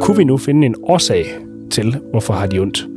[0.00, 1.26] kunne vi nu finde en årsag
[1.70, 2.88] til, hvorfor har de ondt,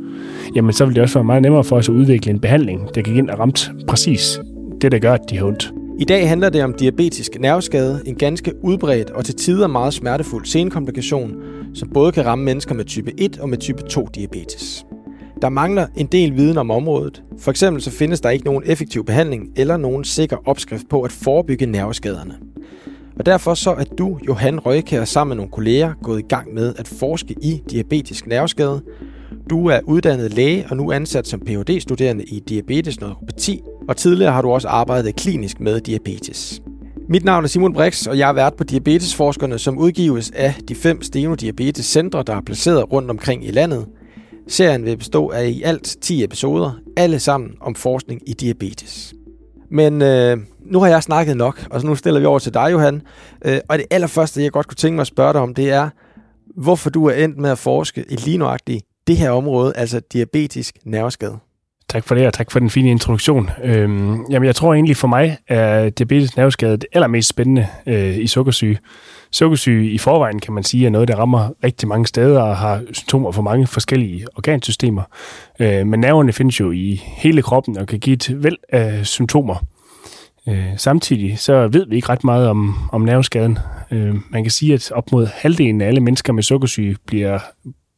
[0.54, 3.02] jamen så vil det også være meget nemmere for os at udvikle en behandling, der
[3.02, 4.40] kan ind og ramt præcis
[4.80, 5.72] det, der gør, at de har ondt.
[5.98, 10.46] I dag handler det om diabetisk nerveskade, en ganske udbredt og til tider meget smertefuld
[10.46, 11.34] senkomplikation,
[11.74, 14.86] som både kan ramme mennesker med type 1 og med type 2 diabetes.
[15.42, 17.22] Der mangler en del viden om området.
[17.38, 21.12] For eksempel så findes der ikke nogen effektiv behandling eller nogen sikker opskrift på at
[21.12, 22.34] forebygge nerveskaderne.
[23.18, 26.74] Og derfor så er du, Johan Røykær, sammen med nogle kolleger gået i gang med
[26.78, 28.82] at forske i diabetisk nerveskade.
[29.50, 34.42] Du er uddannet læge og nu ansat som Ph.D.-studerende i diabetes neuropati, og tidligere har
[34.42, 36.62] du også arbejdet klinisk med diabetes.
[37.08, 40.74] Mit navn er Simon Brix, og jeg er vært på Diabetesforskerne, som udgives af de
[40.74, 43.86] fem Steno Diabetes Centre, der er placeret rundt omkring i landet.
[44.48, 49.14] Serien vil bestå af i alt 10 episoder, alle sammen om forskning i diabetes.
[49.70, 52.72] Men øh, nu har jeg snakket nok, og så nu stiller vi over til dig,
[52.72, 53.02] Johan.
[53.44, 55.90] Øh, og det allerførste, jeg godt kunne tænke mig at spørge dig om, det er,
[56.56, 60.74] hvorfor du er endt med at forske i lige nøjagtigt det her område, altså diabetisk
[60.84, 61.38] nerveskade.
[61.88, 63.50] Tak for det, og tak for den fine introduktion.
[63.64, 68.26] Øhm, jamen, jeg tror egentlig for mig, at diabetes nerveskade det allermest spændende øh, i
[68.26, 68.78] sukkersyge.
[69.32, 72.82] Sukkersyge i forvejen, kan man sige, er noget, der rammer rigtig mange steder og har
[72.92, 75.02] symptomer for mange forskellige organsystemer.
[75.60, 79.64] Øh, men nerverne findes jo i hele kroppen og kan give et væld af symptomer.
[80.48, 83.58] Øh, samtidig så ved vi ikke ret meget om, om nerveskaden.
[83.90, 87.38] Øh, man kan sige, at op mod halvdelen af alle mennesker med sukkersyge bliver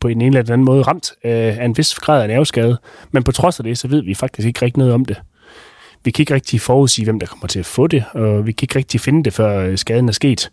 [0.01, 2.79] på en eller anden måde ramt af en vis grad af nerveskade.
[3.11, 5.17] Men på trods af det, så ved vi faktisk ikke rigtig noget om det.
[6.05, 8.65] Vi kan ikke rigtig forudsige, hvem der kommer til at få det, og vi kan
[8.65, 10.51] ikke rigtig finde det, før øh, skaden er sket.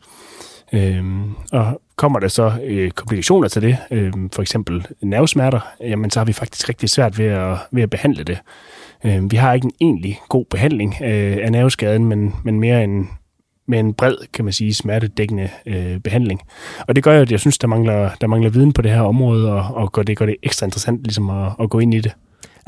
[0.74, 6.20] Øhm, og kommer der så øh, komplikationer til det, øh, for eksempel nervesmerter, jamen så
[6.20, 8.40] har vi faktisk rigtig svært ved at, ved at behandle det.
[9.06, 13.10] Øh, vi har ikke en egentlig god behandling øh, af nerveskaden, men, men mere en,
[13.68, 16.42] med en bred, kan man sige, smertedækkende øh, behandling.
[16.88, 19.02] Og det gør jo, at jeg synes, der mangler, der mangler viden på det her
[19.02, 22.00] område, og, og gør det, gør det ekstra interessant ligesom at, at gå ind i
[22.00, 22.12] det.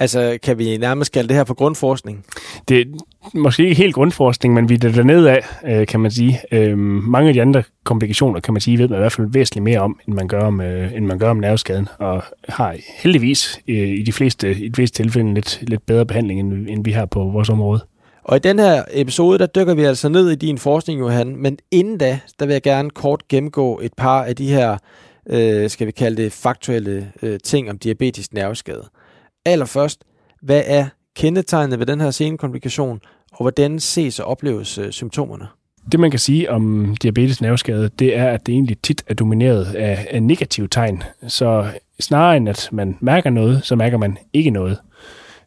[0.01, 2.25] Altså, kan vi nærmest kalde det her for grundforskning?
[2.67, 2.85] Det er
[3.33, 6.39] måske ikke helt grundforskning, men vi er dernede af, øh, kan man sige.
[6.51, 9.63] Øh, mange af de andre komplikationer, kan man sige, ved man i hvert fald væsentligt
[9.63, 13.61] mere om, end man gør om, øh, end man gør om nerveskaden, og har heldigvis
[13.67, 16.91] øh, i de fleste, i de fleste tilfælde lidt, lidt bedre behandling, end, end vi
[16.91, 17.81] har på vores område.
[18.23, 21.35] Og i den her episode, der dykker vi altså ned i din forskning, Johan.
[21.35, 24.77] Men inden da, der vil jeg gerne kort gennemgå et par af de her,
[25.29, 28.83] øh, skal vi kalde det, faktuelle øh, ting om diabetisk nerveskade.
[29.45, 30.03] Allerførst,
[30.41, 30.85] hvad er
[31.15, 33.01] kendetegnet ved den her senekomplikation,
[33.31, 35.47] og hvordan ses og opleves øh, symptomerne?
[35.91, 39.75] Det, man kan sige om diabetes nerveskade, det er, at det egentlig tit er domineret
[39.75, 41.03] af, af negative tegn.
[41.27, 44.77] Så snarere end at man mærker noget, så mærker man ikke noget.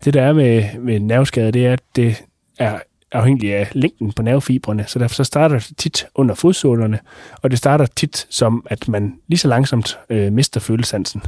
[0.04, 2.24] Det, der er med, med nerveskade, det er, at det
[2.58, 2.78] er
[3.12, 6.98] afhængig af længden på nervefibrene, så derfor så starter det tit under fodsålerne,
[7.42, 11.22] og det starter tit som, at man lige så langsomt øh, mister følesansen.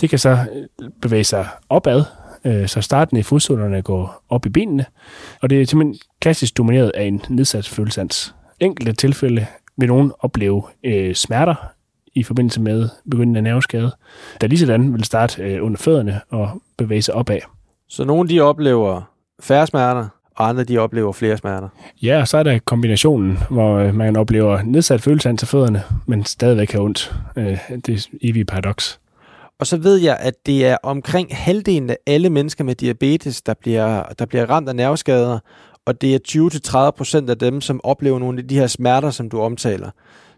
[0.00, 2.02] Det kan så øh, bevæge sig opad,
[2.44, 4.84] øh, så starten i fodsålerne går op i benene,
[5.42, 8.34] og det er simpelthen klassisk domineret af en nedsat følesans.
[8.60, 11.54] Enkelte tilfælde vil nogen opleve øh, smerter
[12.14, 13.92] i forbindelse med begyndende nerveskade,
[14.40, 17.38] der lige sådan vil starte øh, under fødderne og bevæge sig opad.
[17.88, 19.02] Så nogle de oplever
[19.40, 21.68] færre smerter, og andre de oplever flere smerter.
[22.02, 26.24] Ja, og så er der kombinationen, hvor øh, man oplever nedsat følelse af fødderne, men
[26.24, 27.14] stadigvæk har ondt.
[27.86, 29.00] Det er evig paradoks.
[29.60, 33.54] Og så ved jeg, at det er omkring halvdelen af alle mennesker med diabetes, der
[33.60, 35.38] bliver, der bliver ramt af nerveskader,
[35.86, 39.30] og det er 20-30 procent af dem, som oplever nogle af de her smerter, som
[39.30, 39.90] du omtaler.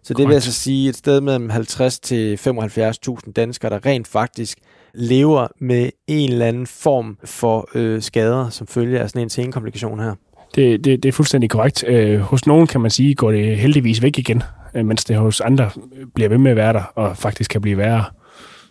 [0.03, 4.59] Så det vil altså sige et sted mellem 50 til 75.000 danskere, der rent faktisk
[4.95, 10.01] lever med en eller anden form for øh, skader, som følge af sådan en senkomplikation
[10.01, 10.15] her.
[10.55, 11.85] Det, det, det er fuldstændig korrekt.
[11.87, 14.43] Øh, hos nogen kan man sige, går det heldigvis væk igen,
[14.75, 15.71] øh, mens det hos andre
[16.15, 18.05] bliver ved med at være der, og faktisk kan blive værre.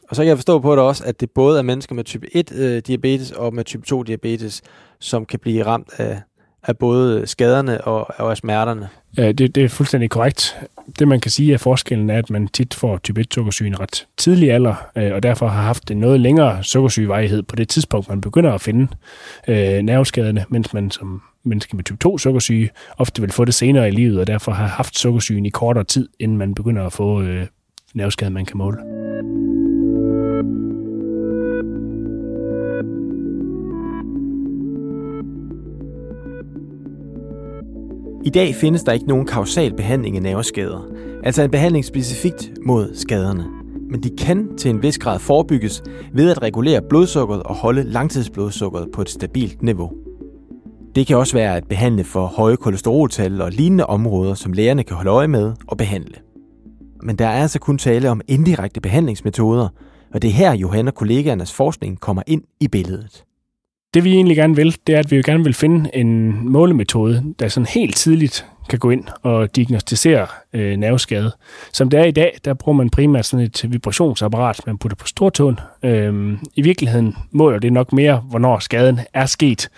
[0.10, 2.36] Og så kan jeg forstå på det også, at det både er mennesker med type
[2.36, 4.62] 1 øh, diabetes og med type 2 diabetes,
[5.00, 6.22] som kan blive ramt af,
[6.64, 8.90] af både skaderne og, og af smerterne.
[9.18, 10.58] Ja, det, det er fuldstændig korrekt.
[11.00, 13.74] Det man kan sige er forskellen er, at man tit får type 1 sukkersyge i
[13.74, 18.10] ret tidlig alder, øh, og derfor har haft en noget længere sukkersygevejhed på det tidspunkt,
[18.10, 18.88] man begynder at finde
[19.48, 23.88] øh, nerveskaderne, mens man som menneske med type 2 sukkersyge ofte vil få det senere
[23.88, 27.22] i livet, og derfor har haft sukkersygen i kortere tid, inden man begynder at få
[27.22, 27.48] øh,
[27.94, 28.78] nerveskade, man kan måle.
[38.26, 40.88] I dag findes der ikke nogen kausal behandling af nerveskader,
[41.24, 43.46] altså en behandling specifikt mod skaderne.
[43.90, 45.84] Men de kan til en vis grad forebygges
[46.14, 49.92] ved at regulere blodsukkeret og holde langtidsblodsukkeret på et stabilt niveau.
[50.96, 54.96] Det kan også være at behandle for høje kolesteroltal og lignende områder, som lægerne kan
[54.96, 56.16] holde øje med og behandle.
[57.04, 59.68] Men der er altså kun tale om indirekte behandlingsmetoder,
[60.14, 63.24] og det er her Johan og kollegaernes forskning kommer ind i billedet.
[63.94, 67.48] Det vi egentlig gerne vil, det er, at vi gerne vil finde en målemetode, der
[67.48, 71.32] sådan helt tidligt kan gå ind og diagnostisere øh, nerveskade.
[71.74, 75.08] Som det er i dag, der bruger man primært sådan et vibrationsapparat, man putter på
[75.08, 75.60] stortåen.
[75.84, 79.70] Øhm, I virkeligheden måler det nok mere, hvornår skaden er sket,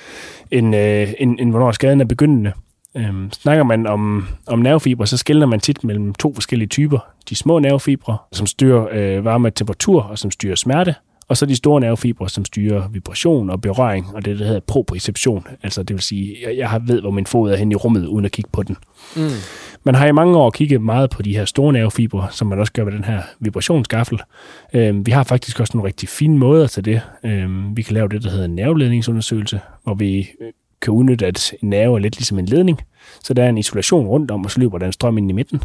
[0.51, 2.51] end, øh, end, end hvornår skaden er begyndende.
[2.97, 6.99] Øhm, snakker man om, om nervefibre, så skiller man tit mellem to forskellige typer.
[7.29, 10.95] De små nervefibre, som styrer øh, varme og temperatur og som styrer smerte,
[11.31, 15.47] og så de store nervefibre, som styrer vibration og berøring, og det, der hedder proprioception.
[15.63, 18.25] Altså det vil sige, jeg, jeg ved, hvor min fod er hen i rummet, uden
[18.25, 18.77] at kigge på den.
[19.15, 19.21] Mm.
[19.83, 22.73] Man har i mange år kigget meget på de her store nervefibre, som man også
[22.73, 24.19] gør med den her vibrationsgaffel.
[24.73, 27.01] Øhm, vi har faktisk også nogle rigtig fine måder til det.
[27.23, 30.51] Øhm, vi kan lave det, der hedder en nerveledningsundersøgelse, hvor vi øh,
[30.81, 32.81] kan udnytte, at en nerve er lidt ligesom en ledning.
[33.23, 35.33] Så der er en isolation rundt om, og så løber der en strøm ind i
[35.33, 35.61] midten.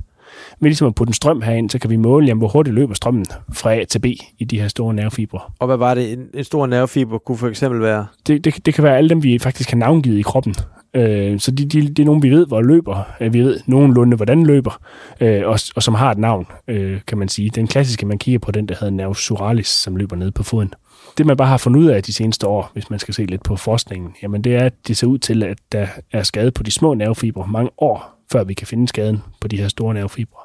[0.61, 2.95] Ved ligesom at putte en strøm herind, så kan vi måle, jamen, hvor hurtigt løber
[2.95, 4.07] strømmen fra A til B
[4.39, 5.41] i de her store nervefibre.
[5.59, 8.07] Og hvad var det, en, en stor nervefiber kunne for eksempel være?
[8.27, 10.55] Det, det, det kan være alle dem, vi faktisk har navngivet i kroppen.
[10.95, 13.03] Øh, så de, de, det er nogen, vi ved, hvor løber.
[13.21, 14.81] Øh, vi ved nogenlunde, hvordan løber,
[15.21, 17.51] øh, og, og som har et navn, øh, kan man sige.
[17.51, 20.75] Den klassiske, man kigger på, den der hedder nervus suralis, som løber ned på foden.
[21.19, 23.43] Det, man bare har fundet ud af de seneste år, hvis man skal se lidt
[23.43, 26.63] på forskningen, jamen det er, at det ser ud til, at der er skade på
[26.63, 30.41] de små nervefibre mange år, før vi kan finde skaden på de her store nervefibre.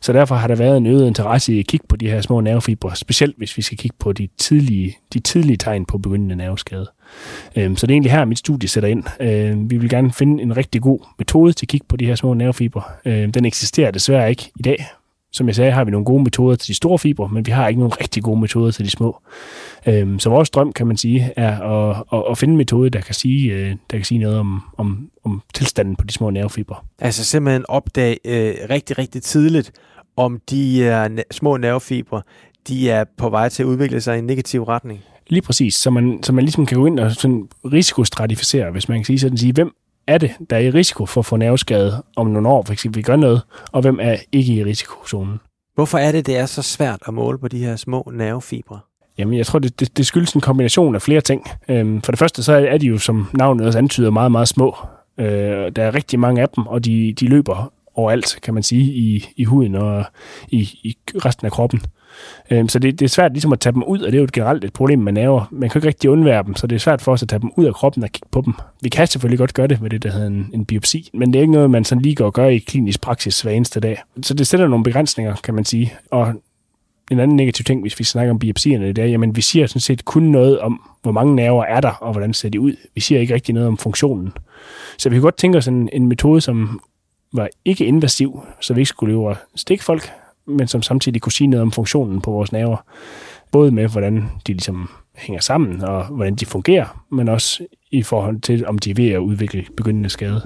[0.00, 2.40] Så derfor har der været en øget interesse i at kigge på de her små
[2.40, 6.90] nervefibre, specielt hvis vi skal kigge på de tidlige, de tidlige tegn på begyndende nerveskade.
[7.56, 9.04] Øhm, så det er egentlig her, mit studie sætter ind.
[9.20, 12.14] Øhm, vi vil gerne finde en rigtig god metode til at kigge på de her
[12.14, 12.82] små nervefibre.
[13.04, 14.86] Øhm, den eksisterer desværre ikke i dag.
[15.32, 17.68] Som jeg sagde, har vi nogle gode metoder til de store fibre, men vi har
[17.68, 19.18] ikke nogen rigtig gode metoder til de små.
[20.18, 23.14] så vores drøm, kan man sige, er at, at, at finde en metode, der kan
[23.14, 26.76] sige, øh, der kan sige noget om, om, om tilstanden på de små nervefibre.
[26.98, 29.72] Altså simpelthen opdage øh, rigtig, rigtig tidligt,
[30.16, 32.22] om de uh, små nervefibre,
[32.68, 35.00] de er på vej til at udvikle sig i en negativ retning.
[35.28, 38.98] Lige præcis, så man, så man ligesom kan gå ind og sådan risikostratificere, hvis man
[38.98, 39.74] kan sige sådan, sige, hvem
[40.10, 42.98] er det, der er i risiko for at få nerveskade om nogle år, for eksempel
[42.98, 43.42] vi gør noget,
[43.72, 45.40] og hvem er ikke i risikozonen.
[45.74, 48.78] Hvorfor er det, det er så svært at måle på de her små nervefibre?
[49.18, 51.46] Jamen, jeg tror, det, det, det skyldes en kombination af flere ting.
[51.68, 54.76] Øhm, for det første, så er de jo, som navnet også antyder, meget, meget små.
[55.18, 55.26] Øh,
[55.76, 59.28] der er rigtig mange af dem, og de, de løber overalt, kan man sige, i,
[59.36, 60.04] i huden og
[60.48, 61.80] i, i resten af kroppen.
[62.50, 64.24] Øhm, så det, det er svært ligesom at tage dem ud, og det er jo
[64.24, 65.44] et generelt et problem med nerver.
[65.50, 67.50] Man kan ikke rigtig undvære dem, så det er svært for os at tage dem
[67.56, 68.54] ud af kroppen og kigge på dem.
[68.82, 71.38] Vi kan selvfølgelig godt gøre det med det, der hedder en, en biopsi, men det
[71.38, 74.02] er ikke noget, man sådan lige går og gør i klinisk praksis hver eneste dag.
[74.22, 75.92] Så det sætter nogle begrænsninger, kan man sige.
[76.10, 76.34] Og
[77.10, 79.80] en anden negativ ting, hvis vi snakker om biopsierne, det er, jamen vi siger sådan
[79.80, 82.74] set kun noget om, hvor mange nerver er der, og hvordan ser de ud.
[82.94, 84.32] Vi siger ikke rigtig noget om funktionen.
[84.98, 86.80] Så vi kan godt tænke os en, en metode, som
[87.32, 90.10] var ikke invasiv, så vi ikke skulle løbe og stikke folk,
[90.50, 92.84] men som samtidig kunne sige noget om funktionen på vores nerver.
[93.52, 98.40] Både med, hvordan de ligesom hænger sammen, og hvordan de fungerer, men også i forhold
[98.40, 100.42] til, om de er ved at udvikle begyndende skade.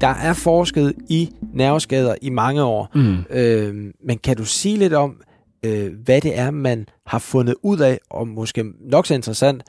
[0.00, 3.16] Der er forsket i nerveskader i mange år, mm.
[3.30, 5.20] øh, men kan du sige lidt om,
[5.62, 9.62] øh, hvad det er, man har fundet ud af, og måske nok så interessant,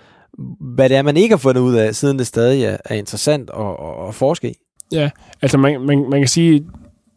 [0.60, 3.50] hvad det er, man ikke har fundet ud af, siden det stadig er, er interessant
[3.50, 4.54] at, at, at forske i.
[4.92, 5.10] Ja,
[5.42, 6.66] altså man, man, man kan sige,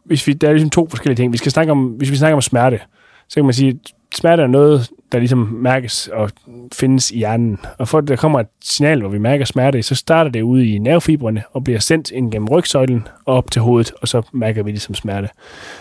[0.05, 1.33] hvis vi, der er ligesom to forskellige ting.
[1.33, 2.81] Vi skal snakke om, hvis vi snakker om smerte,
[3.29, 3.81] så kan man sige,
[4.15, 6.31] smerte er noget, der ligesom mærkes og
[6.73, 7.59] findes i hjernen.
[7.79, 10.69] Og for at der kommer et signal, hvor vi mærker smerte, så starter det ude
[10.69, 14.63] i nervefibrene og bliver sendt ind gennem rygsøjlen og op til hovedet, og så mærker
[14.63, 15.29] vi ligesom smerte.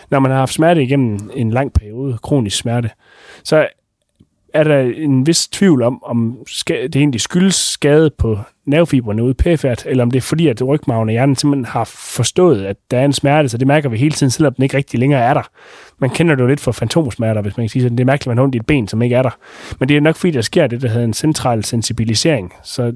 [0.10, 2.90] Når man har haft smerte igennem en lang periode, kronisk smerte,
[3.44, 3.68] så
[4.54, 9.84] er der en vis tvivl om, om det egentlig skyldes skade på nervefibrene ude perifært,
[9.86, 13.06] eller om det er fordi, at rygmagen og hjernen simpelthen har forstået, at der er
[13.06, 15.50] en smerte, så det mærker vi hele tiden, selvom den ikke rigtig længere er der.
[16.00, 17.98] Man kender det jo lidt for fantomsmerter, hvis man kan sige sådan.
[17.98, 19.38] Det er mærkeligt, at man har ondt i et ben, som ikke er der.
[19.80, 22.54] Men det er nok fordi, der sker det, der hedder en central sensibilisering.
[22.64, 22.94] Så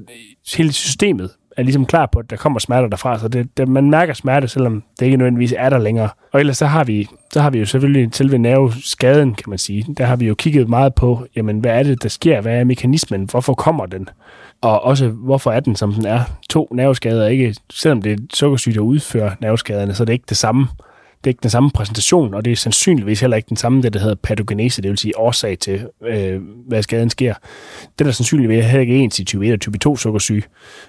[0.56, 3.90] hele systemet er ligesom klar på, at der kommer smerter derfra, så det, det, man
[3.90, 6.08] mærker smerte, selvom det ikke nødvendigvis er der længere.
[6.32, 9.94] Og ellers så har vi, så har vi jo selvfølgelig selve nerveskaden, kan man sige.
[9.98, 12.40] Der har vi jo kigget meget på, jamen hvad er det, der sker?
[12.40, 13.28] Hvad er mekanismen?
[13.30, 14.08] Hvorfor kommer den?
[14.60, 16.20] Og også, hvorfor er den, som den er?
[16.50, 20.36] To nerveskader ikke, selvom det er sukkersyge, der udfører nerveskaderne, så er det ikke det
[20.36, 20.66] samme
[21.26, 23.92] det er ikke den samme præsentation, og det er sandsynligvis heller ikke den samme, det
[23.92, 27.34] der hedder patogenese, det vil sige årsag til, øh, hvad skaden sker.
[27.98, 30.42] Det er sandsynligvis heller ikke ens i type 1 og type 2 sukkersyge.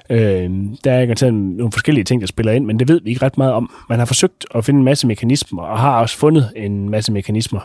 [0.09, 0.49] Øh,
[0.83, 3.37] der er garanteret nogle forskellige ting, der spiller ind, men det ved vi ikke ret
[3.37, 3.71] meget om.
[3.89, 7.59] Man har forsøgt at finde en masse mekanismer, og har også fundet en masse mekanismer,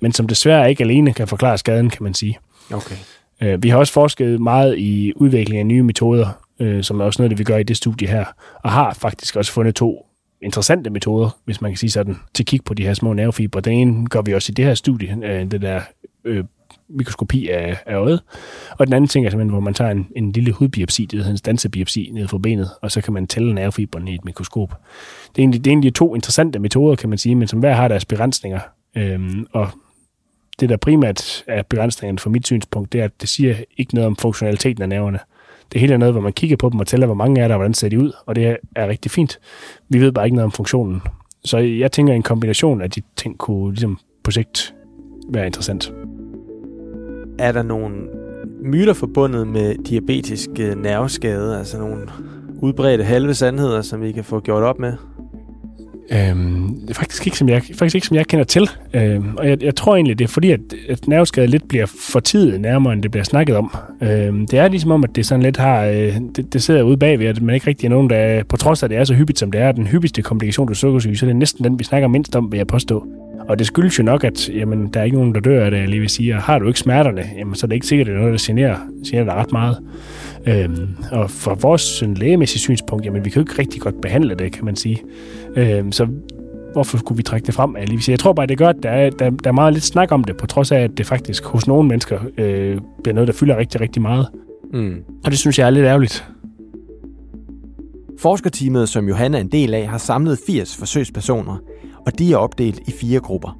[0.00, 2.38] men som desværre ikke alene kan forklare skaden, kan man sige.
[2.72, 2.96] Okay.
[3.42, 6.28] Øh, vi har også forsket meget i udvikling af nye metoder,
[6.60, 8.24] øh, som er også noget, det vi gør i det studie her,
[8.62, 10.06] og har faktisk også fundet to
[10.42, 13.60] interessante metoder, hvis man kan sige sådan, til at kigge på de her små nervefibre.
[13.60, 15.80] Den ene gør vi også i det her studie, øh, det der
[16.24, 16.44] øh,
[16.88, 18.22] mikroskopi af, af øjet.
[18.78, 21.30] Og den anden ting er simpelthen, hvor man tager en, en lille hudbiopsi, det hedder
[21.30, 24.68] en stansebiopsi ned fra benet, og så kan man tælle nervefiberne i et mikroskop.
[24.68, 27.74] Det er, egentlig, det er egentlig to interessante metoder, kan man sige, men som hver
[27.74, 28.60] har deres begrænsninger.
[28.96, 29.68] Øhm, og
[30.60, 34.06] det, der primært er begrænsningen fra mit synspunkt, det er, at det siger ikke noget
[34.06, 35.18] om funktionaliteten af nerverne.
[35.72, 37.54] Det hele er noget, hvor man kigger på dem og tæller, hvor mange er der,
[37.54, 39.38] og hvordan ser de ud, og det er rigtig fint.
[39.88, 41.02] Vi ved bare ikke noget om funktionen.
[41.44, 44.74] Så jeg tænker, at en kombination af de ting kunne ligesom på sigt
[45.32, 45.92] være interessant.
[47.38, 47.96] Er der nogle
[48.62, 52.06] myter forbundet med diabetisk øh, nerveskade, altså nogle
[52.62, 54.92] udbredte halve sandheder, som vi kan få gjort op med?
[56.12, 58.70] Øhm, det faktisk ikke, som jeg, faktisk ikke, som jeg kender til.
[58.94, 62.12] Øhm, og jeg, jeg tror egentlig, det er fordi, at, at nerveskade lidt bliver for
[62.12, 63.76] fortidet nærmere, end det bliver snakket om.
[64.02, 65.84] Øhm, det er ligesom om, at det sådan lidt har...
[65.84, 68.42] Øh, det, det sidder ude bagved, at man ikke rigtig er nogen, der...
[68.44, 70.76] På trods af, at det er så hyppigt, som det er, den hyppigste komplikation til
[70.76, 73.06] sukkersyge, så er det næsten den, vi snakker mindst om, vil jeg påstå.
[73.48, 75.78] Og det skyldes jo nok, at jamen, der er ikke nogen, der dør af det,
[75.78, 76.34] jeg lige vil sige.
[76.34, 78.40] Og har du ikke smerterne, jamen, så er det ikke sikkert, at det er noget,
[78.40, 78.76] der generer,
[79.10, 79.76] generer dig ret meget.
[80.46, 84.34] Øhm, og fra vores sådan, lægemæssige synspunkt, jamen, vi kan jo ikke rigtig godt behandle
[84.34, 85.02] det, kan man sige.
[85.56, 86.06] Øhm, så
[86.72, 87.76] hvorfor skulle vi trække det frem?
[88.08, 90.24] Jeg, tror bare, det gør, at der er, der, der er meget lidt snak om
[90.24, 93.56] det, på trods af, at det faktisk hos nogle mennesker øh, bliver noget, der fylder
[93.56, 94.28] rigtig, rigtig meget.
[94.72, 94.94] Mm.
[95.24, 96.28] Og det synes jeg er lidt ærgerligt.
[98.18, 101.56] Forskerteamet, som Johanna er en del af, har samlet 80 forsøgspersoner,
[102.06, 103.58] og de er opdelt i fire grupper.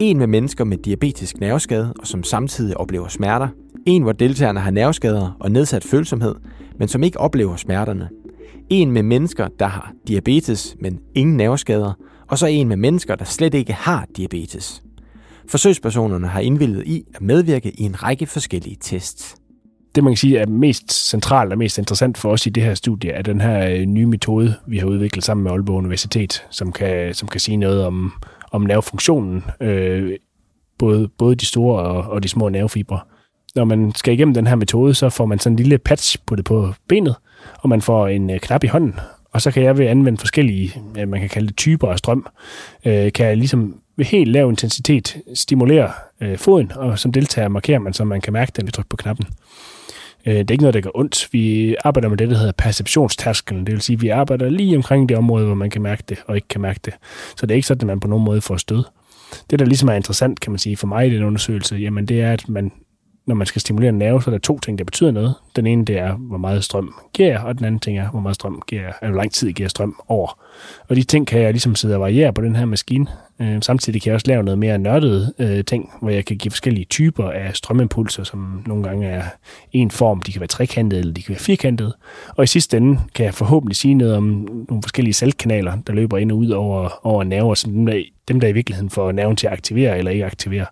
[0.00, 3.48] En med mennesker med diabetisk nerveskade, og som samtidig oplever smerter.
[3.86, 6.34] En, hvor deltagerne har nerveskader og nedsat følsomhed,
[6.78, 8.08] men som ikke oplever smerterne.
[8.70, 11.92] En med mennesker, der har diabetes, men ingen nerveskader.
[12.28, 14.82] Og så en med mennesker, der slet ikke har diabetes.
[15.48, 19.36] Forsøgspersonerne har indvildet i at medvirke i en række forskellige tests
[19.96, 22.74] det, man kan sige er mest centralt og mest interessant for os i det her
[22.74, 26.72] studie, er den her øh, nye metode, vi har udviklet sammen med Aalborg Universitet, som
[26.72, 28.12] kan, som kan sige noget om,
[28.52, 30.12] om nervefunktionen, øh,
[30.78, 33.00] både, både de store og, og de små nervefibre.
[33.56, 36.36] Når man skal igennem den her metode, så får man sådan en lille patch på
[36.36, 37.14] det på benet,
[37.58, 38.94] og man får en øh, knap i hånden,
[39.32, 42.26] og så kan jeg ved at anvende forskellige, man kan kalde det typer af strøm,
[42.84, 47.78] øh, kan jeg ligesom ved helt lav intensitet stimulere øh, foden, og som deltager markerer
[47.78, 49.26] man, så man kan mærke den ved tryk på knappen.
[50.26, 51.28] Øh, det er ikke noget, der gør ondt.
[51.32, 53.66] Vi arbejder med det, der hedder perceptionstærskelen.
[53.66, 56.18] Det vil sige, at vi arbejder lige omkring det område, hvor man kan mærke det
[56.26, 56.94] og ikke kan mærke det.
[57.36, 58.84] Så det er ikke sådan, at man på nogen måde får stød.
[59.50, 62.20] Det, der ligesom er interessant, kan man sige, for mig i den undersøgelse, jamen det
[62.20, 62.72] er, at man
[63.26, 65.34] når man skal stimulere en nerve, så er der to ting, der betyder noget.
[65.56, 68.20] Den ene, det er, hvor meget strøm giver jeg, og den anden ting er, hvor
[68.20, 70.38] meget strøm giver jeg, eller hvor lang tid giver strøm over.
[70.88, 73.06] Og de ting kan jeg ligesom sidde og variere på den her maskine.
[73.40, 76.50] Øh, samtidig kan jeg også lave noget mere nørdet øh, ting, hvor jeg kan give
[76.50, 79.22] forskellige typer af strømimpulser, som nogle gange er
[79.72, 80.22] en form.
[80.22, 81.96] De kan være trekantede, eller de kan være firkantede.
[82.28, 84.24] Og i sidste ende kan jeg forhåbentlig sige noget om
[84.68, 88.40] nogle forskellige saltkanaler, der løber ind og ud over, over nerver, som dem der, dem,
[88.40, 90.66] der i virkeligheden får nerven til at aktivere eller ikke aktivere.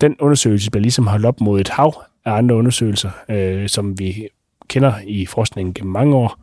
[0.00, 4.28] Den undersøgelse bliver ligesom holdt op mod et hav af andre undersøgelser, øh, som vi
[4.68, 6.38] kender i forskningen gennem mange år.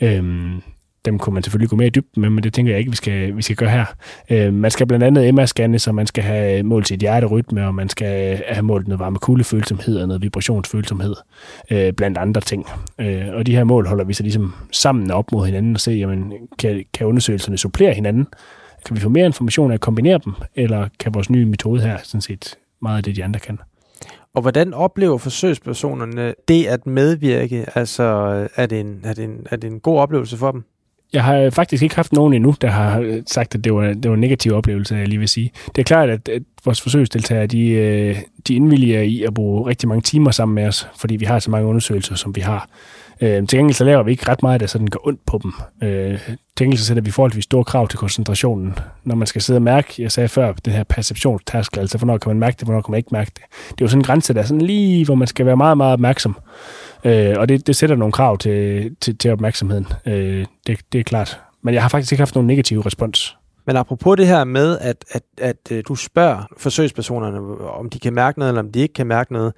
[0.00, 0.62] Øhm,
[1.04, 2.96] dem kunne man selvfølgelig gå mere i dybden med, men det tænker jeg ikke, vi
[2.96, 3.84] skal, vi skal gøre her.
[4.30, 7.88] Øh, man skal blandt andet MR-scanne, så man skal have målt sit hjerterytme, og man
[7.88, 11.14] skal have målt noget varme kuldefølsomhed og noget vibrationsfølsomhed,
[11.70, 12.66] øh, blandt andre ting.
[12.98, 15.90] Øh, og de her mål holder vi så ligesom sammen op mod hinanden og se,
[15.90, 18.26] jamen, kan, kan undersøgelserne supplere hinanden?
[18.86, 21.98] Kan vi få mere information af at kombinere dem, eller kan vores nye metode her
[22.02, 23.58] sådan set meget af det, de andre kan?
[24.34, 27.66] Og hvordan oplever forsøgspersonerne det at medvirke?
[27.74, 28.04] Altså,
[28.56, 30.64] er det en, er det en, er det en god oplevelse for dem?
[31.14, 34.08] Jeg har faktisk ikke haft nogen endnu, der har øh, sagt, at det var, det
[34.08, 35.50] var en negativ oplevelse, jeg lige vil sige.
[35.66, 38.16] Det er klart, at, at vores forsøgsdeltagere, de, øh,
[38.48, 41.50] de indvilliger i at bruge rigtig mange timer sammen med os, fordi vi har så
[41.50, 42.68] mange undersøgelser, som vi har.
[43.20, 45.52] Øh, til gengæld så laver vi ikke ret meget, der sådan går ondt på dem.
[45.88, 46.18] Øh,
[46.56, 48.74] til gengæld så sætter vi forholdsvis store krav til koncentrationen.
[49.04, 52.30] Når man skal sidde og mærke, jeg sagde før, den her perceptionstærskel, altså hvornår kan
[52.30, 53.42] man mærke det, hvornår kan man ikke mærke det.
[53.70, 55.76] Det er jo sådan en grænse, der er sådan lige, hvor man skal være meget,
[55.76, 56.36] meget opmærksom.
[56.36, 56.83] Øh,
[57.38, 59.86] og det, det sætter nogle krav til, til, til opmærksomheden.
[60.06, 61.40] Øh, det, det er klart.
[61.62, 63.36] Men jeg har faktisk ikke haft nogen negativ respons.
[63.66, 67.98] Men apropos det her med, at, at, at, at øh, du spørger forsøgspersonerne, om de
[67.98, 69.52] kan mærke noget, eller om de ikke kan mærke noget,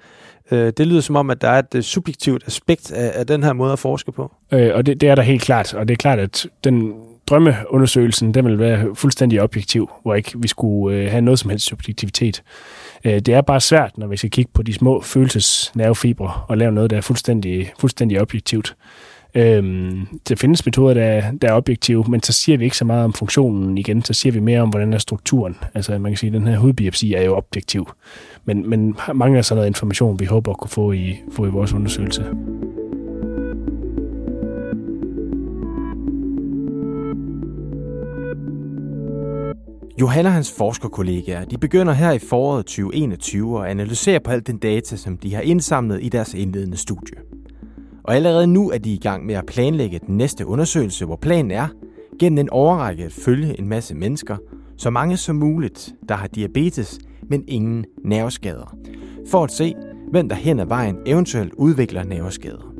[0.51, 3.43] øh, det lyder som om, at der er et øh, subjektivt aspekt af, af den
[3.43, 4.31] her måde at forske på.
[4.51, 6.93] Øh, og det, det er der helt klart, og det er klart, at den
[7.27, 11.65] drømmeundersøgelsen, den vil være fuldstændig objektiv, hvor ikke vi skulle øh, have noget som helst
[11.65, 12.43] subjektivitet.
[13.05, 16.71] Øh, det er bare svært, når vi skal kigge på de små følelsesnervefibre og lave
[16.71, 18.75] noget, der er fuldstændig, fuldstændig objektivt.
[19.35, 23.03] Øhm, det findes metoder, der der er objektive, men så siger vi ikke så meget
[23.03, 25.57] om funktionen igen, så siger vi mere om, hvordan er strukturen.
[25.73, 27.89] Altså man kan sige, at den her hudbiopsi er jo objektiv,
[28.45, 31.73] men, men mangler så noget information, vi håber at kunne få i, få i vores
[31.73, 32.25] undersøgelse.
[40.01, 44.57] Johanna og hans forskerkollegaer de begynder her i foråret 2021 at analysere på alt den
[44.57, 47.17] data, som de har indsamlet i deres indledende studie.
[48.03, 51.51] Og allerede nu er de i gang med at planlægge den næste undersøgelse, hvor planen
[51.51, 51.67] er
[52.19, 54.37] gennem en overrække at følge en masse mennesker,
[54.77, 56.99] så mange som muligt, der har diabetes,
[57.29, 58.75] men ingen nerveskader,
[59.31, 59.73] for at se,
[60.11, 62.73] hvem der hen ad vejen eventuelt udvikler nerveskader.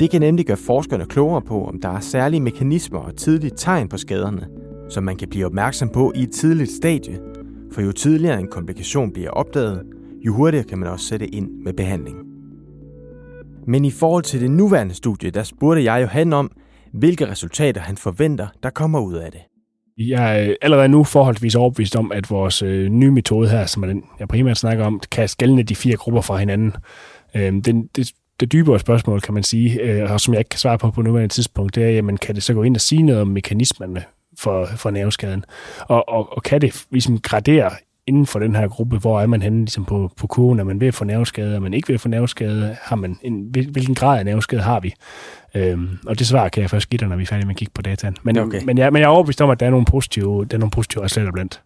[0.00, 3.88] Det kan nemlig gøre forskerne klogere på, om der er særlige mekanismer og tidlige tegn
[3.88, 4.46] på skaderne,
[4.88, 7.18] som man kan blive opmærksom på i et tidligt stadie,
[7.72, 9.82] for jo tidligere en komplikation bliver opdaget,
[10.26, 12.16] jo hurtigere kan man også sætte ind med behandling.
[13.66, 16.50] Men i forhold til det nuværende studie, der spurgte jeg Johan om,
[16.92, 19.40] hvilke resultater han forventer, der kommer ud af det.
[19.98, 23.86] Jeg er allerede nu forholdsvis overbevist om, at vores øh, nye metode her, som er
[23.86, 26.72] den, jeg primært snakker om, kan skælne de fire grupper fra hinanden.
[27.34, 30.58] Øh, den, det, det dybere spørgsmål, kan man sige, øh, og som jeg ikke kan
[30.58, 33.02] svare på på nuværende tidspunkt, det er, jamen, kan det så gå ind og sige
[33.02, 34.04] noget om mekanismerne
[34.38, 35.44] for, for nerveskaden?
[35.80, 37.70] Og, og, og kan det ligesom gradere
[38.06, 40.60] inden for den her gruppe, hvor er man henne ligesom på, på kurven?
[40.60, 41.54] Er man ved at få nerveskade?
[41.54, 42.76] Er man ikke ved at få nerveskade?
[42.82, 44.94] Har man en, hvilken grad af nerveskade har vi?
[45.54, 47.58] Øhm, og det svar kan jeg først give dig, når vi er færdige med at
[47.58, 48.16] kigge på dataen.
[48.22, 48.64] Men, okay.
[48.64, 50.70] men, jeg, men jeg er overbevist om, at der er nogle positive, der er nogle
[50.70, 51.62] positive resultater blandt.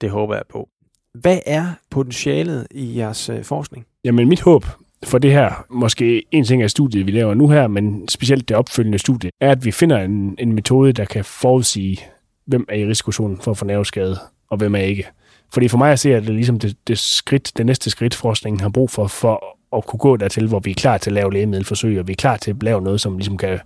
[0.00, 0.68] Det håber jeg på.
[1.14, 3.86] Hvad er potentialet i jeres øh, forskning?
[4.04, 4.64] Jamen mit håb
[5.04, 8.56] for det her, måske en ting af studiet, vi laver nu her, men specielt det
[8.56, 12.00] opfølgende studie, er, at vi finder en, en metode, der kan forudsige,
[12.46, 14.18] hvem er i risikozonen for at få nerveskade,
[14.50, 15.06] og hvem er ikke.
[15.52, 18.14] Fordi for mig at se, at det er ligesom det, det, skridt, det næste skridt,
[18.14, 21.14] forskningen har brug for, for at kunne gå dertil, hvor vi er klar til at
[21.14, 23.58] lave lægemiddelforsøg, og vi er klar til at lave noget, som ligesom kan,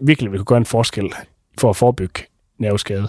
[0.00, 1.12] virkelig vil kunne gøre en forskel
[1.58, 2.22] for at forebygge
[2.58, 3.08] nerveskade.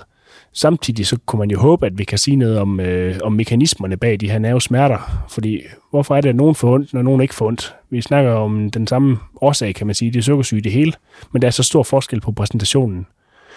[0.58, 3.98] Samtidig så kunne man jo håbe, at vi kan sige noget om, øh, om mekanismerne
[3.98, 5.26] bag de her nervesmerter.
[5.30, 7.76] Fordi hvorfor er det, at nogen får ondt, når nogen ikke får ondt?
[7.90, 10.12] Vi snakker om den samme årsag, kan man sige.
[10.12, 10.94] Det er sukkersyge det hele,
[11.32, 13.06] men der er så stor forskel på præsentationen.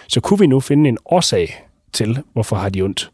[0.07, 3.11] Så kunne vi nu finde en årsag til, hvorfor har de ondt?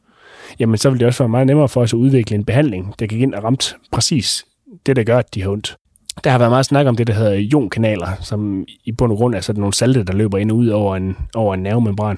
[0.60, 3.07] Jamen så vil det også være meget nemmere for os at udvikle en behandling, der
[3.07, 4.45] kan ind og ramt præcis
[4.86, 5.77] det, der gør, at de har ondt.
[6.23, 9.36] Der har været meget snak om det, der hedder ionkanaler, som i bund og grund
[9.36, 12.17] er sådan nogle salte, der løber ind og ud over en, over en nervemembran.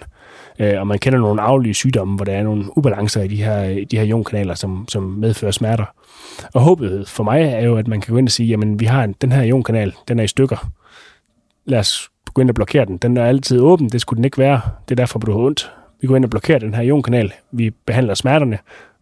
[0.60, 3.86] Øh, og man kender nogle aflige sygdomme, hvor der er nogle ubalancer i de her,
[3.92, 5.86] de her ionkanaler, som, som medfører smerter.
[6.54, 8.86] Og håbet for mig er jo, at man kan gå ind og sige, jamen vi
[8.86, 10.72] har en, den her ionkanal, den er i stykker.
[11.66, 12.98] Lad os gå ind og blokere den.
[12.98, 14.62] Den er altid åben, det skulle den ikke være.
[14.90, 15.72] Det er derfor, du har ondt.
[16.02, 17.34] Vi går ind og blokerer den her ionkanal.
[17.52, 18.58] Vi behandler smerterne,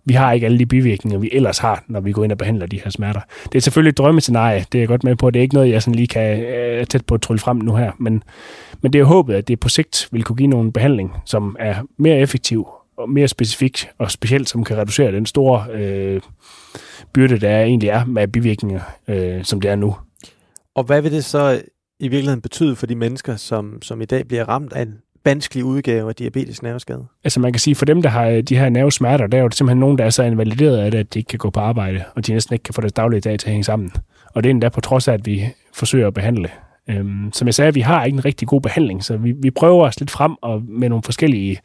[0.05, 2.65] vi har ikke alle de bivirkninger, vi ellers har, når vi går ind og behandler
[2.65, 3.21] de her smerter.
[3.43, 5.29] Det er selvfølgelig et drømmescenarie, det er jeg godt med på.
[5.29, 7.75] Det er ikke noget, jeg sådan lige kan øh, tæt på at trylle frem nu
[7.75, 8.23] her, men,
[8.81, 11.75] men det er håbet, at det på sigt vil kunne give nogle behandling, som er
[11.97, 16.21] mere effektiv og mere specifik, og specielt som kan reducere den store øh,
[17.13, 19.95] byrde, der egentlig er med bivirkninger, øh, som det er nu.
[20.75, 21.61] Og hvad vil det så
[21.99, 24.87] i virkeligheden betyde for de mennesker, som, som i dag bliver ramt af
[25.25, 27.05] vanskelig udgave af diabetes nerveskade?
[27.23, 29.49] Altså man kan sige, for dem, der har øh, de her nervesmerter, der er jo
[29.49, 32.03] simpelthen nogen, der er så invalideret af det, at de ikke kan gå på arbejde,
[32.15, 33.91] og de næsten ikke kan få deres daglige dag til at hænge sammen.
[34.33, 36.49] Og det er endda på trods af, at vi forsøger at behandle.
[36.89, 39.87] Øhm, som jeg sagde, vi har ikke en rigtig god behandling, så vi, vi prøver
[39.87, 41.59] os lidt frem og med nogle forskellige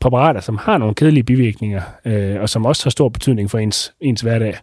[0.00, 3.94] præparater, som har nogle kedelige bivirkninger, øh, og som også har stor betydning for ens,
[4.00, 4.54] ens hverdag.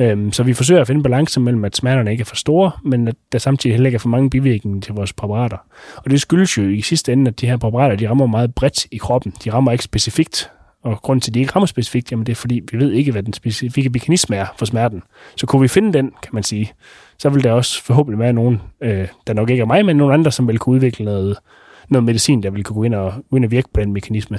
[0.00, 3.08] Øhm, så vi forsøger at finde balance mellem, at smerterne ikke er for store, men
[3.08, 5.56] at der samtidig heller ikke er for mange bivirkninger til vores præparater.
[5.96, 8.86] Og det skyldes jo i sidste ende, at de her præparater, de rammer meget bredt
[8.92, 9.32] i kroppen.
[9.44, 10.50] De rammer ikke specifikt,
[10.82, 13.12] og grunden til, at de ikke rammer specifikt, jamen det er fordi, vi ved ikke,
[13.12, 15.02] hvad den specifikke mekanisme er for smerten.
[15.36, 16.72] Så kunne vi finde den, kan man sige,
[17.18, 20.14] så vil der også forhåbentlig være nogen, øh, der nok ikke er mig, men nogen
[20.14, 21.36] andre, som vil kunne udvikle noget,
[21.88, 24.38] noget medicin, der vil kunne gå ind og, gå ind og virke på den mekanisme.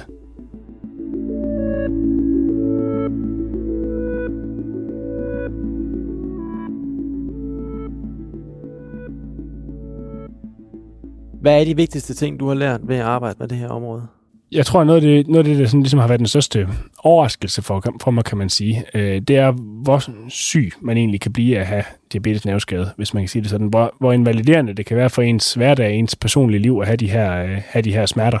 [11.40, 14.06] Hvad er de vigtigste ting, du har lært ved at arbejde med det her område?
[14.52, 16.26] Jeg tror, at noget af det, noget af det der sådan, ligesom har været den
[16.26, 21.20] største overraskelse for, for mig, kan man sige, øh, det er, hvor syg man egentlig
[21.20, 23.66] kan blive at have diabetes nerveskade, hvis man kan sige det sådan.
[23.66, 27.10] Hvor, hvor invaliderende det kan være for ens hverdag, ens personlige liv at have de
[27.10, 28.38] her, øh, have de her smerter.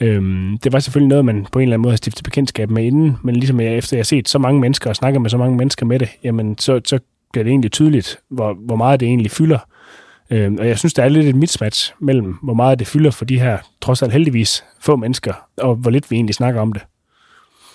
[0.00, 2.84] Øhm, det var selvfølgelig noget, man på en eller anden måde har stiftet bekendtskab med
[2.84, 5.38] inden, men ligesom jeg, efter jeg har set så mange mennesker og snakket med så
[5.38, 6.98] mange mennesker med det, jamen så, så
[7.32, 9.58] bliver det egentlig tydeligt, hvor, hvor meget det egentlig fylder
[10.32, 13.24] Øh, og jeg synes, der er lidt et mismatch mellem, hvor meget det fylder for
[13.24, 16.82] de her, trods alt heldigvis, få mennesker, og hvor lidt vi egentlig snakker om det.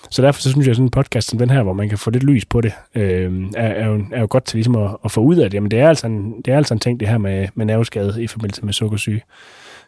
[0.10, 1.98] Så derfor så synes jeg, at sådan en podcast som den her, hvor man kan
[1.98, 4.90] få lidt lys på det, øh, er, er, jo, er jo godt til ligesom at,
[5.06, 5.54] at få ud af det.
[5.56, 8.24] Jamen, det er altså en, det er altså en ting, det her med, med nerveskade
[8.24, 9.22] i forbindelse med sukkersyge.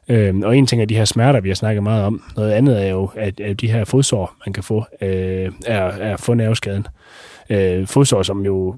[0.09, 2.23] Øh, og en ting er de her smerter, vi har snakket meget om.
[2.35, 6.13] Noget andet er jo, at, at de her fodsår, man kan få, øh, er, er
[6.13, 6.87] at få nerveskaden.
[7.49, 8.75] Øh, fodsår, som jo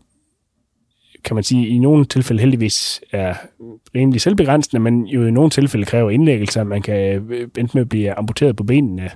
[1.23, 3.34] kan man sige, i nogle tilfælde heldigvis er
[3.95, 6.95] rimelig selvbegrænsende, men jo i nogle tilfælde kræver indlæggelser, man kan
[7.29, 9.10] øh, enten med at blive amputeret på benene,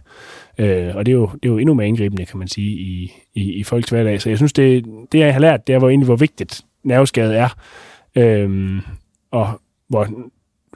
[0.57, 3.11] øh, og det er, jo, det er jo endnu mere indgribende, kan man sige, i,
[3.33, 4.21] i, i folks hverdag.
[4.21, 7.35] Så jeg synes, det, det jeg har lært, det er, hvor, egentlig, hvor vigtigt nerveskade
[7.35, 7.49] er,
[8.15, 8.81] øh,
[9.31, 10.07] og hvor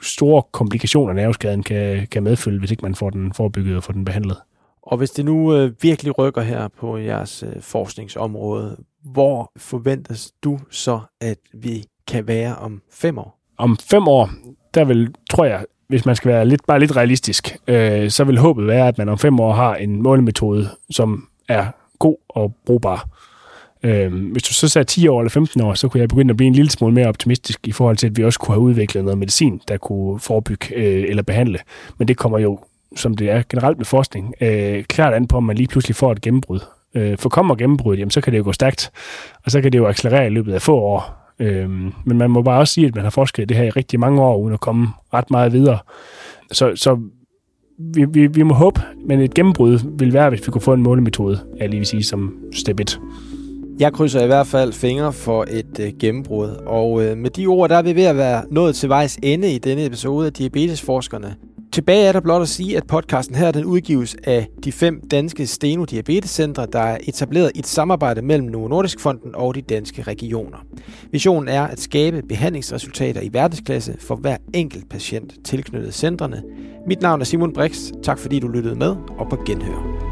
[0.02, 4.04] store komplikationer nerveskaden kan, kan medfølge, hvis ikke man får den forebygget og får den
[4.04, 4.36] behandlet.
[4.82, 10.58] Og hvis det nu øh, virkelig rykker her på jeres øh, forskningsområde, hvor forventes du
[10.70, 13.38] så, at vi kan være om fem år?
[13.58, 14.30] Om fem år,
[14.74, 18.38] der vil, tror jeg, hvis man skal være lidt, bare lidt realistisk, øh, så vil
[18.38, 21.66] håbet være, at man om fem år har en målemetode, som er
[21.98, 23.08] god og brugbar.
[23.82, 26.36] Øh, hvis du så sagde 10 år eller 15 år, så kunne jeg begynde at
[26.36, 29.04] blive en lille smule mere optimistisk i forhold til, at vi også kunne have udviklet
[29.04, 31.58] noget medicin, der kunne forebygge øh, eller behandle.
[31.98, 32.58] Men det kommer jo,
[32.96, 36.12] som det er generelt med forskning, øh, klart an på, om man lige pludselig får
[36.12, 36.60] et gennembrud.
[36.94, 38.90] Øh, for kommer gennembruddet, jamen, så kan det jo gå stærkt,
[39.44, 41.16] og så kan det jo accelerere i løbet af få år.
[41.38, 41.70] Øh,
[42.04, 44.22] men man må bare også sige, at man har forsket det her i rigtig mange
[44.22, 45.78] år, uden at komme ret meget videre.
[46.52, 47.00] Så, så
[47.78, 50.82] vi, vi, vi må håbe, men et gennembrud vil være, hvis vi kunne få en
[50.82, 53.00] målemetode, jeg lige vil sige, som step 1.
[53.80, 57.68] Jeg krydser i hvert fald fingre for et øh, gennembrud, og øh, med de ord,
[57.68, 61.36] der er vi ved at være nået til vejs ende i denne episode af Diabetesforskerne.
[61.72, 65.46] Tilbage er der blot at sige, at podcasten her den udgives af de fem danske
[65.46, 70.02] Steno Diabetescentre, der er etableret i et samarbejde mellem Novo Nordisk Fonden og de danske
[70.02, 70.58] regioner.
[71.12, 76.42] Visionen er at skabe behandlingsresultater i verdensklasse for hver enkelt patient tilknyttet centrene.
[76.86, 77.90] Mit navn er Simon Brix.
[78.02, 80.09] Tak fordi du lyttede med, og på genhør.